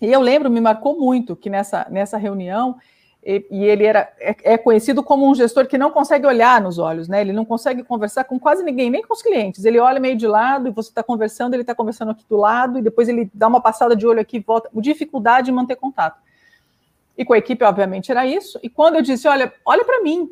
[0.00, 2.76] E eu lembro, me marcou muito que nessa, nessa reunião,
[3.24, 6.78] e, e ele era, é, é, conhecido como um gestor que não consegue olhar nos
[6.78, 7.20] olhos, né?
[7.20, 9.64] Ele não consegue conversar com quase ninguém, nem com os clientes.
[9.64, 12.78] Ele olha meio de lado e você está conversando, ele está conversando aqui do lado,
[12.78, 14.68] e depois ele dá uma passada de olho aqui e volta.
[14.74, 16.18] Dificuldade em manter contato.
[17.22, 18.58] E com a equipe, obviamente, era isso.
[18.64, 20.28] E quando eu disse, olha, olha para mim,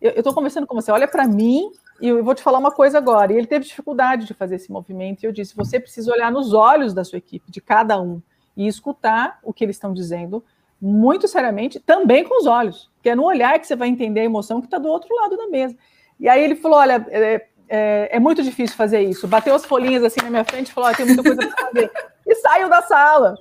[0.00, 1.70] eu estou conversando com você, olha para mim
[2.00, 3.32] e eu vou te falar uma coisa agora.
[3.32, 5.22] E ele teve dificuldade de fazer esse movimento.
[5.22, 8.20] E eu disse: você precisa olhar nos olhos da sua equipe, de cada um,
[8.56, 10.44] e escutar o que eles estão dizendo
[10.82, 14.24] muito seriamente, também com os olhos, porque é no olhar que você vai entender a
[14.24, 15.76] emoção que está do outro lado da mesa.
[16.18, 19.28] E aí ele falou: olha, é, é, é, muito difícil fazer isso.
[19.28, 21.92] Bateu as folhinhas assim na minha frente e falou: tem muita coisa para fazer.
[22.26, 23.36] E saiu da sala.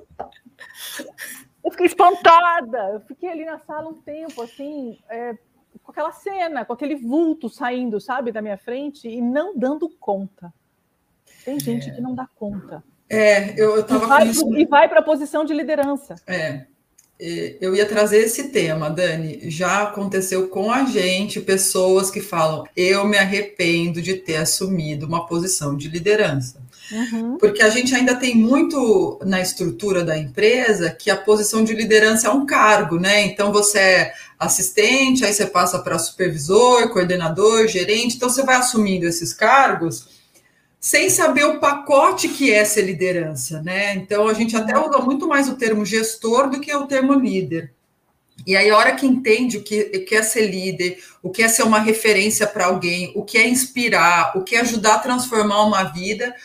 [1.63, 2.77] Eu fiquei espantada.
[2.93, 5.37] Eu fiquei ali na sala um tempo, assim, é,
[5.81, 10.53] com aquela cena, com aquele vulto saindo, sabe, da minha frente e não dando conta.
[11.45, 11.93] Tem gente é.
[11.93, 12.83] que não dá conta.
[13.09, 14.57] É, eu estava com isso.
[14.57, 16.15] E vai para a posição de liderança.
[16.25, 16.65] É.
[17.19, 19.49] Eu ia trazer esse tema, Dani.
[19.49, 25.25] Já aconteceu com a gente pessoas que falam: eu me arrependo de ter assumido uma
[25.25, 26.62] posição de liderança.
[26.91, 27.37] Uhum.
[27.37, 32.27] Porque a gente ainda tem muito na estrutura da empresa que a posição de liderança
[32.27, 33.21] é um cargo, né?
[33.21, 39.05] Então você é assistente, aí você passa para supervisor, coordenador, gerente, então você vai assumindo
[39.05, 40.11] esses cargos
[40.79, 43.95] sem saber o pacote que é ser liderança, né?
[43.95, 47.71] Então a gente até usa muito mais o termo gestor do que o termo líder.
[48.45, 51.43] E aí, a hora que entende o que, o que é ser líder, o que
[51.43, 54.99] é ser uma referência para alguém, o que é inspirar, o que é ajudar a
[54.99, 56.35] transformar uma vida,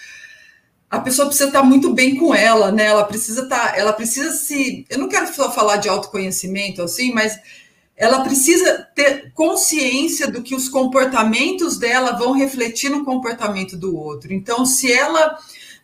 [0.90, 2.86] a pessoa precisa estar muito bem com ela, né?
[2.86, 4.86] Ela precisa estar, ela precisa se.
[4.88, 7.38] Eu não quero só falar de autoconhecimento assim, mas
[7.94, 14.32] ela precisa ter consciência do que os comportamentos dela vão refletir no comportamento do outro.
[14.32, 15.36] Então, se ela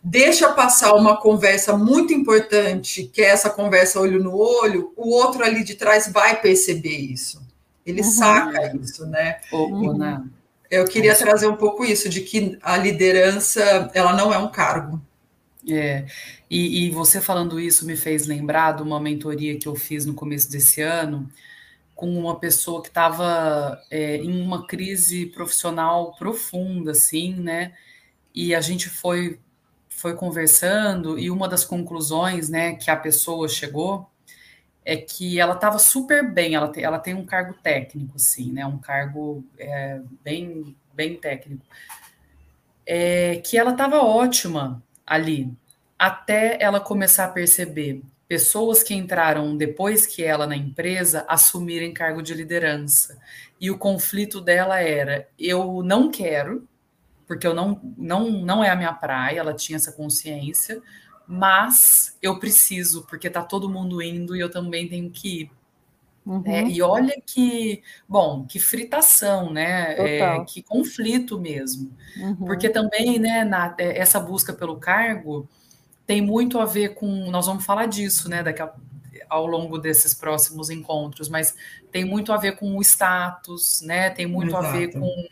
[0.03, 5.43] deixa passar uma conversa muito importante, que é essa conversa olho no olho, o outro
[5.45, 7.43] ali de trás vai perceber isso.
[7.85, 8.11] Ele uhum.
[8.11, 9.40] saca isso, né?
[9.51, 10.23] Pouco, né?
[10.74, 15.00] Eu queria trazer um pouco isso, de que a liderança, ela não é um cargo.
[15.70, 16.04] É,
[16.50, 20.12] e, e você falando isso me fez lembrar de uma mentoria que eu fiz no
[20.14, 21.28] começo desse ano,
[21.94, 27.72] com uma pessoa que estava é, em uma crise profissional profunda, assim, né?
[28.34, 29.38] E a gente foi
[29.88, 34.10] foi conversando e uma das conclusões, né, que a pessoa chegou
[34.85, 36.55] é que ela estava super bem.
[36.55, 38.66] Ela tem, ela tem um cargo técnico, assim, né?
[38.66, 41.64] Um cargo é, bem bem técnico.
[42.87, 45.51] É, que ela estava ótima ali,
[45.99, 52.23] até ela começar a perceber pessoas que entraram depois que ela na empresa assumirem cargo
[52.23, 53.18] de liderança.
[53.61, 56.68] E o conflito dela era: eu não quero,
[57.27, 60.83] porque eu não, não, não é a minha praia, ela tinha essa consciência,
[61.26, 65.50] mas eu preciso, porque tá todo mundo indo e eu também tenho que ir.
[66.26, 66.42] Uhum.
[66.46, 69.94] É, e olha que, bom, que fritação, né?
[69.98, 71.92] É, que conflito mesmo.
[72.16, 72.37] Uhum.
[72.37, 75.46] Porque também, né, na, é, essa busca pelo cargo,
[76.06, 77.30] tem muito a ver com.
[77.30, 78.72] Nós vamos falar disso, né, daqui a,
[79.28, 81.54] ao longo desses próximos encontros, mas
[81.90, 84.08] tem muito a ver com o status, né?
[84.08, 84.66] Tem muito Exato.
[84.66, 85.28] a ver com,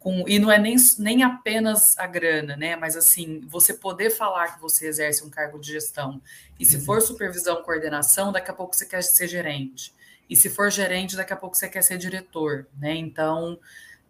[0.00, 0.24] com.
[0.26, 2.74] E não é nem, nem apenas a grana, né?
[2.74, 6.20] Mas assim, você poder falar que você exerce um cargo de gestão.
[6.58, 9.94] E se for supervisão, coordenação, daqui a pouco você quer ser gerente.
[10.28, 12.94] E se for gerente, daqui a pouco você quer ser diretor, né?
[12.94, 13.58] Então,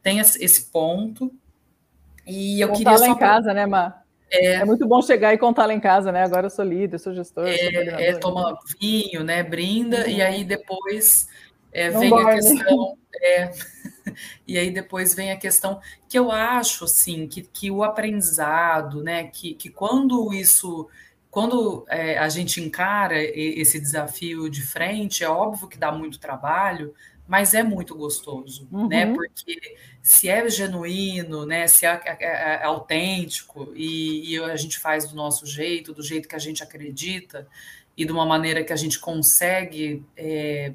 [0.03, 1.33] tem esse ponto.
[2.27, 3.13] E eu Contar queria lá só...
[3.13, 4.01] em casa, né, Mar?
[4.31, 6.23] É, é, muito bom chegar e contar lá em casa, né?
[6.23, 7.49] Agora eu sou líder, sou gestor.
[7.49, 9.43] É, sou toma vinho, né?
[9.43, 10.09] Brinda, uhum.
[10.09, 11.27] e aí depois
[11.73, 12.97] é, vem a questão.
[13.21, 13.51] É,
[14.47, 19.25] e aí depois vem a questão que eu acho assim que, que o aprendizado, né?
[19.25, 20.89] Que, que quando isso.
[21.31, 26.93] Quando é, a gente encara esse desafio de frente, é óbvio que dá muito trabalho,
[27.31, 28.69] mas é muito gostoso, né?
[28.73, 28.89] uhum.
[28.89, 29.07] né?
[29.15, 31.69] Porque se é genuíno, né?
[31.69, 36.03] Se é, é, é, é autêntico e, e, a gente faz do nosso jeito, do
[36.03, 37.47] jeito que a gente acredita
[37.97, 40.73] e de uma maneira que a gente consegue é,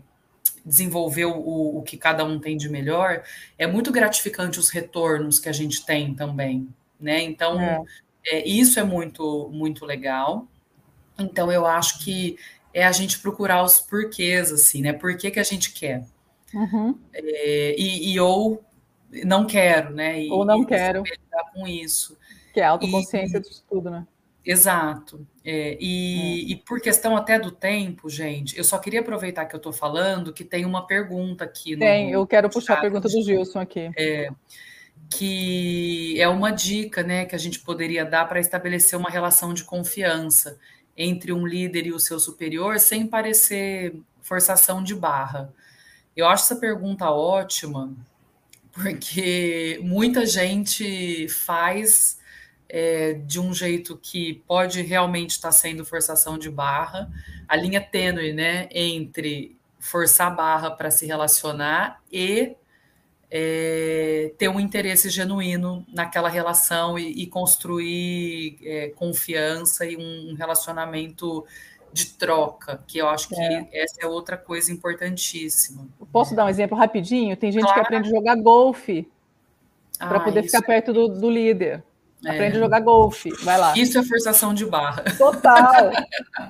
[0.66, 3.24] desenvolver o, o que cada um tem de melhor,
[3.58, 6.68] é muito gratificante os retornos que a gente tem também,
[7.00, 7.22] né?
[7.22, 7.84] Então é.
[8.26, 10.48] é isso é muito muito legal.
[11.20, 12.38] Então eu acho que
[12.74, 14.92] é a gente procurar os porquês, assim, né?
[14.92, 16.04] Por que, que a gente quer?
[16.54, 16.98] Uhum.
[17.14, 18.64] É, e, e, ou
[19.24, 20.24] não quero, né?
[20.24, 21.04] E, ou não quero.
[21.04, 22.18] lidar com isso.
[22.54, 24.06] Que é a autoconsciência e, de tudo, né?
[24.46, 25.26] Exato.
[25.44, 26.52] É, e, é.
[26.52, 30.32] e, por questão até do tempo, gente, eu só queria aproveitar que eu estou falando
[30.32, 31.76] que tem uma pergunta aqui.
[31.76, 33.92] Tem, eu quero puxar a pergunta do Gilson aqui.
[33.98, 34.30] É,
[35.10, 39.64] que é uma dica né, que a gente poderia dar para estabelecer uma relação de
[39.64, 40.58] confiança
[40.96, 45.54] entre um líder e o seu superior sem parecer forçação de barra.
[46.16, 47.94] Eu acho essa pergunta ótima,
[48.72, 52.18] porque muita gente faz
[52.70, 57.12] é, de um jeito que pode realmente estar sendo forçação de barra,
[57.48, 62.56] a linha tênue, né, entre forçar a barra para se relacionar e
[63.30, 71.46] é, ter um interesse genuíno naquela relação e, e construir é, confiança e um relacionamento
[71.92, 73.70] de troca, que eu acho que é.
[73.72, 75.88] essa é outra coisa importantíssima.
[76.12, 77.38] Posso dar um exemplo rapidinho?
[77.38, 77.80] Tem gente claro.
[77.80, 79.08] que aprende a jogar golfe
[79.98, 81.84] para ah, poder ficar perto do, do líder.
[82.24, 82.30] É.
[82.30, 83.74] Aprende a jogar golfe, vai lá.
[83.76, 85.04] Isso é forçação de barra.
[85.18, 85.92] Total,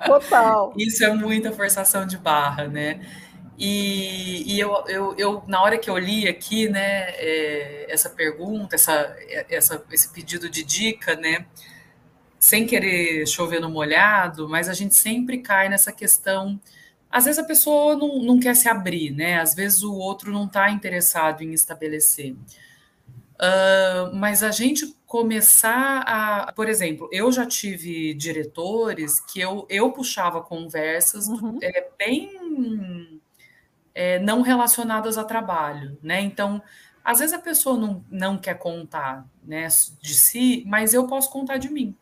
[0.06, 0.74] total.
[0.78, 3.02] Isso é muita forçação de barra, né?
[3.58, 8.76] E, e eu, eu, eu, na hora que eu li aqui, né, é, essa pergunta,
[8.76, 9.16] essa,
[9.50, 11.46] essa, esse pedido de dica, né,
[12.38, 16.60] sem querer chover no molhado, mas a gente sempre cai nessa questão.
[17.10, 19.40] Às vezes a pessoa não, não quer se abrir, né?
[19.40, 22.34] Às vezes o outro não está interessado em estabelecer.
[23.36, 26.52] Uh, mas a gente começar a.
[26.52, 31.58] Por exemplo, eu já tive diretores que eu, eu puxava conversas uhum.
[31.62, 33.22] é, bem
[33.94, 36.20] é, não relacionadas a trabalho, né?
[36.20, 36.62] Então,
[37.02, 39.70] às vezes a pessoa não, não quer contar né,
[40.02, 41.96] de si, mas eu posso contar de mim.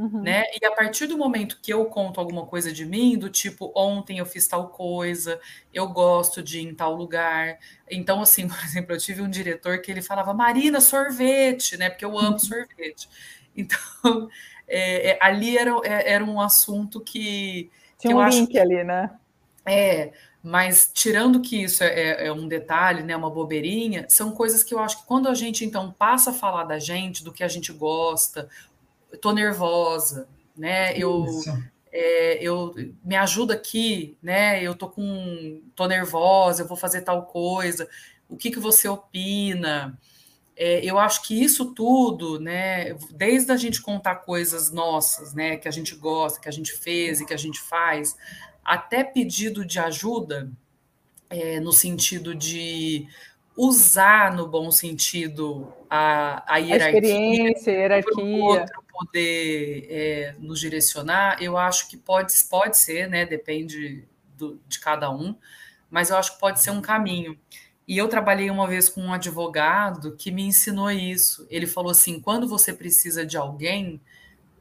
[0.00, 0.22] Uhum.
[0.22, 0.44] Né?
[0.58, 4.16] E a partir do momento que eu conto alguma coisa de mim, do tipo, ontem
[4.16, 5.38] eu fiz tal coisa,
[5.74, 7.58] eu gosto de ir em tal lugar.
[7.90, 11.90] Então, assim, por exemplo, eu tive um diretor que ele falava, Marina, sorvete, né?
[11.90, 12.38] Porque eu amo uhum.
[12.38, 13.08] sorvete.
[13.56, 14.28] Então,
[14.66, 17.68] é, é, ali era, é, era um assunto que.
[17.98, 19.10] Tinha que um link que, ali, né?
[19.66, 24.62] É, mas tirando que isso é, é, é, um detalhe, né, uma bobeirinha, são coisas
[24.62, 27.42] que eu acho que quando a gente então passa a falar da gente, do que
[27.42, 28.48] a gente gosta,
[29.12, 30.96] eu tô nervosa, né?
[30.96, 31.26] Eu,
[31.92, 34.62] é, eu me ajuda aqui, né?
[34.62, 37.88] Eu tô com, tô nervosa, eu vou fazer tal coisa.
[38.28, 39.98] O que que você opina?
[40.56, 42.94] É, eu acho que isso tudo, né?
[43.12, 45.56] Desde a gente contar coisas nossas, né?
[45.56, 48.16] Que a gente gosta, que a gente fez e que a gente faz,
[48.64, 50.50] até pedido de ajuda,
[51.28, 53.08] é, no sentido de
[53.56, 58.24] usar no bom sentido a, a hierarquia, a experiência, a hierarquia.
[58.24, 63.24] outro poder é, nos direcionar, eu acho que pode, pode ser, né?
[63.24, 64.04] Depende
[64.36, 65.34] do, de cada um,
[65.90, 67.38] mas eu acho que pode ser um caminho.
[67.86, 71.46] E eu trabalhei uma vez com um advogado que me ensinou isso.
[71.50, 74.00] Ele falou assim: quando você precisa de alguém,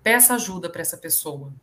[0.01, 1.53] peça ajuda para essa pessoa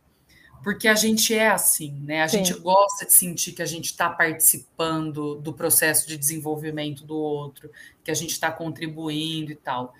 [0.63, 2.23] porque a gente é assim, né?
[2.23, 2.43] A Sim.
[2.43, 7.71] gente gosta de sentir que a gente está participando do processo de desenvolvimento do outro,
[8.03, 9.93] que a gente está contribuindo e tal.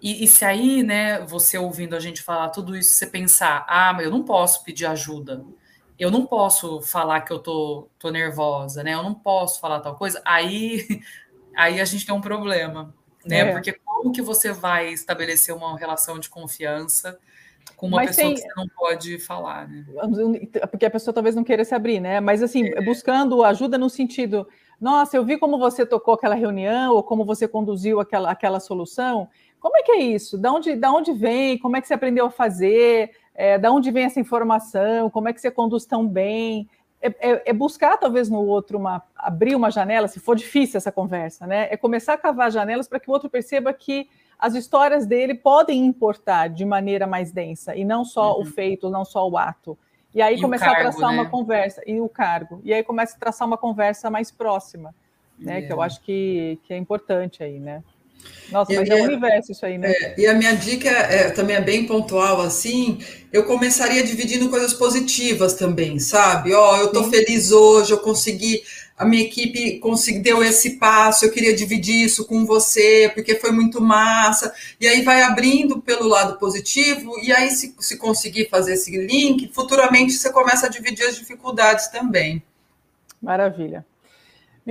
[0.00, 3.92] E, e, se aí, né, você ouvindo a gente falar tudo isso, você pensar, ah,
[3.92, 5.44] mas eu não posso pedir ajuda,
[5.98, 8.94] eu não posso falar que eu tô, tô nervosa, né?
[8.94, 10.86] Eu não posso falar tal coisa, aí,
[11.54, 12.94] aí a gente tem um problema,
[13.26, 13.40] né?
[13.40, 13.52] É.
[13.52, 17.18] Porque como que você vai estabelecer uma relação de confiança?
[17.76, 18.34] com uma Mas pessoa tem...
[18.34, 19.86] que você não pode falar, né?
[20.70, 22.20] Porque a pessoa talvez não queira se abrir, né?
[22.20, 22.80] Mas assim, é.
[22.82, 24.46] buscando ajuda no sentido,
[24.78, 29.28] nossa, eu vi como você tocou aquela reunião, ou como você conduziu aquela, aquela solução.
[29.60, 30.38] Como é que é isso?
[30.38, 31.58] Da onde, da onde vem?
[31.58, 33.10] Como é que você aprendeu a fazer?
[33.34, 35.10] É, da onde vem essa informação?
[35.10, 36.68] Como é que você conduz tão bem?
[37.02, 40.92] É, é, é, buscar talvez no outro uma abrir uma janela, se for difícil essa
[40.92, 41.68] conversa, né?
[41.70, 45.84] É começar a cavar janelas para que o outro perceba que as histórias dele podem
[45.86, 48.42] importar de maneira mais densa, e não só uhum.
[48.42, 49.78] o feito, não só o ato.
[50.14, 51.20] E aí e começar cargo, a traçar né?
[51.20, 52.60] uma conversa, e o cargo.
[52.64, 54.94] E aí começa a traçar uma conversa mais próxima,
[55.38, 55.60] né?
[55.60, 55.62] É.
[55.62, 57.82] Que eu acho que, que é importante aí, né?
[58.50, 59.90] Nossa, mas e, é um universo isso aí, né?
[59.90, 62.98] É, e a minha dica é, também é bem pontual, assim,
[63.32, 66.52] eu começaria dividindo coisas positivas também, sabe?
[66.52, 67.10] Ó, oh, eu tô Sim.
[67.10, 68.62] feliz hoje, eu consegui
[69.00, 73.50] a minha equipe conseguiu, deu esse passo, eu queria dividir isso com você, porque foi
[73.50, 74.52] muito massa.
[74.78, 79.50] E aí vai abrindo pelo lado positivo, e aí, se, se conseguir fazer esse link,
[79.54, 82.42] futuramente você começa a dividir as dificuldades também.
[83.22, 83.86] Maravilha.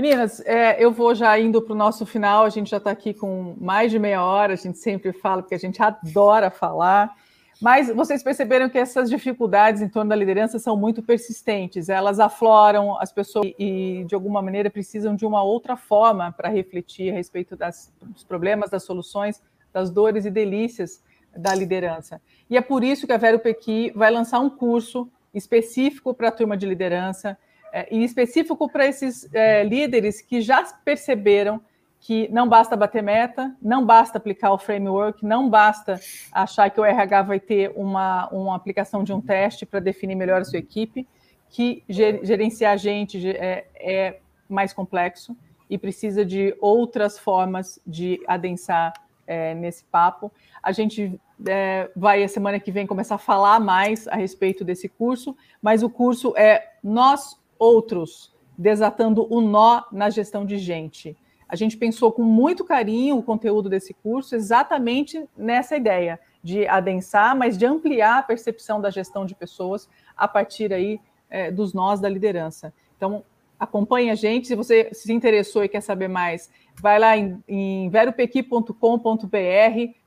[0.01, 3.13] Meninas, é, eu vou já indo para o nosso final, a gente já está aqui
[3.13, 7.13] com mais de meia hora, a gente sempre fala, porque a gente adora falar.
[7.61, 12.97] Mas vocês perceberam que essas dificuldades em torno da liderança são muito persistentes, elas afloram
[12.97, 17.57] as pessoas e, de alguma maneira, precisam de uma outra forma para refletir a respeito
[17.57, 19.43] das, dos problemas, das soluções,
[19.73, 21.03] das dores e delícias
[21.35, 22.21] da liderança.
[22.49, 26.31] E é por isso que a Vero Pequi vai lançar um curso específico para a
[26.31, 27.37] turma de liderança,
[27.71, 31.61] é, e específico para esses é, líderes que já perceberam
[31.99, 35.99] que não basta bater meta, não basta aplicar o framework, não basta
[36.31, 40.41] achar que o RH vai ter uma, uma aplicação de um teste para definir melhor
[40.41, 41.05] a sua equipe,
[41.49, 45.35] que gerenciar gente é, é mais complexo
[45.69, 48.93] e precisa de outras formas de adensar
[49.27, 50.31] é, nesse papo.
[50.63, 54.87] A gente é, vai a semana que vem começar a falar mais a respeito desse
[54.87, 61.15] curso, mas o curso é Nós Outros, desatando o nó na gestão de gente.
[61.47, 67.35] A gente pensou com muito carinho o conteúdo desse curso exatamente nessa ideia de adensar,
[67.35, 70.99] mas de ampliar a percepção da gestão de pessoas a partir aí
[71.29, 72.73] é, dos nós da liderança.
[72.95, 73.23] Então,
[73.59, 74.47] acompanhe a gente.
[74.47, 76.49] Se você se interessou e quer saber mais,
[76.81, 78.73] vai lá em, em veropequi.com.br,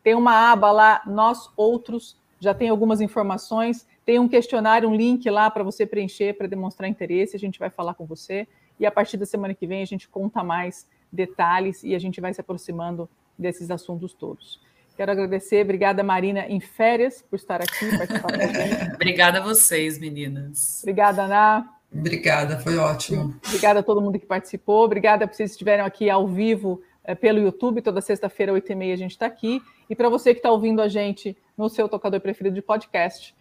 [0.02, 5.28] tem uma aba lá, Nós Outros, já tem algumas informações, tem um questionário, um link
[5.30, 8.46] lá para você preencher para demonstrar interesse, a gente vai falar com você.
[8.78, 12.20] E a partir da semana que vem a gente conta mais detalhes e a gente
[12.20, 14.60] vai se aproximando desses assuntos todos.
[14.96, 17.86] Quero agradecer, obrigada Marina em férias por estar aqui.
[18.94, 20.80] obrigada a vocês, meninas.
[20.82, 21.68] Obrigada, Ana.
[21.94, 23.34] Obrigada, foi ótimo.
[23.46, 24.84] Obrigada a todo mundo que participou.
[24.84, 27.82] Obrigada por vocês estiverem aqui ao vivo é, pelo YouTube.
[27.82, 29.62] Toda sexta-feira, 8h30, a gente está aqui.
[29.88, 33.34] E para você que está ouvindo a gente no seu tocador preferido de podcast,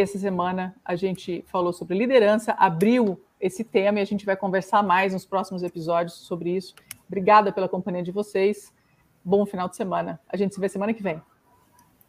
[0.00, 4.82] essa semana a gente falou sobre liderança, abriu esse tema e a gente vai conversar
[4.82, 6.74] mais nos próximos episódios sobre isso.
[7.06, 8.72] Obrigada pela companhia de vocês.
[9.24, 10.20] Bom final de semana.
[10.28, 11.22] A gente se vê semana que vem.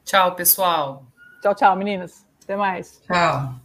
[0.04, 1.04] Tchau, pessoal.
[1.42, 2.26] Tchau, tchau, meninas.
[2.44, 3.02] Até mais.
[3.06, 3.56] Tchau.